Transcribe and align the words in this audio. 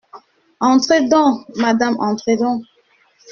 Entrez 0.61 1.07
donc, 1.07 1.45
madame, 1.57 1.95
entrez 1.99 2.35
donc! 2.35 2.63